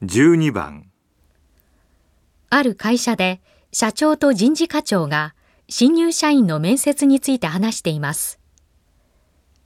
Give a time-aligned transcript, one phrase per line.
[0.00, 0.86] 12番
[2.50, 3.40] ある会社で
[3.72, 5.34] 社長と人事課長が
[5.68, 8.38] 新入社員の面接について話しています。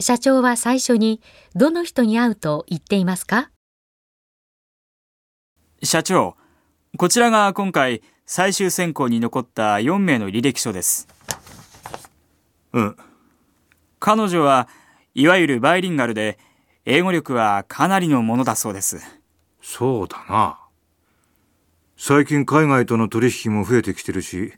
[0.01, 1.21] 社長は最初に
[1.55, 3.51] どの人に会うと言っていますか？
[5.83, 6.37] 社長、
[6.97, 11.09] こちらが今回最終選考に残った4名の履歴書です。
[12.73, 12.97] うん
[14.01, 14.67] 彼女は
[15.15, 16.39] いわゆるバイリンガルで、
[16.87, 19.22] 英語力はかなりのものだそうです。
[19.75, 20.59] そうだな
[21.97, 24.53] 最近海外との取引も増えてきてるし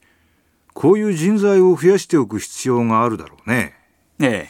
[0.73, 3.74] こういう人材を増やしておく必要があるだろうね
[4.20, 4.48] え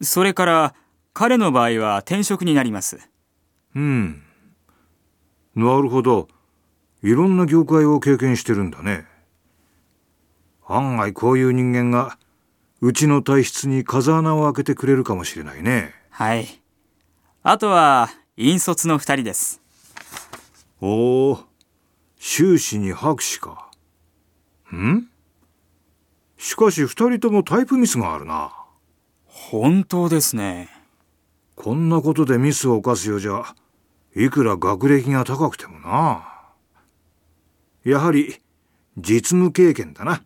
[0.00, 0.04] え。
[0.04, 0.74] それから、
[1.14, 2.98] 彼の場合は転職になります。
[3.74, 4.22] うん
[5.54, 6.28] なるほど
[7.02, 9.06] いろんな業界を経験してるんだね
[10.66, 12.18] 案外こういう人間が
[12.82, 16.46] うちの体質に風穴を開けてくれるかもしれないねはい。
[17.42, 19.62] あとは、引率の2人です。
[20.82, 21.38] おお
[22.18, 23.70] 修士に博士か。
[24.74, 25.08] ん？
[26.36, 28.52] しかし二人ともタイプミスがあるな。
[29.24, 30.68] 本当ですね。
[31.54, 33.54] こんなことでミスを犯すようじゃ
[34.14, 36.28] いくら学歴が高くてもな。
[37.84, 38.42] やはり
[38.98, 40.22] 実務経験だな。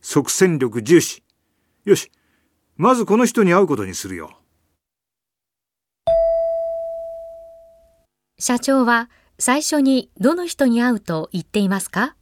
[0.00, 1.22] 即戦力重視。
[1.84, 2.10] よし。
[2.76, 4.40] まずこの人に会うことにするよ
[8.46, 12.14] 社長は最初にどの人に会うと言っていますか？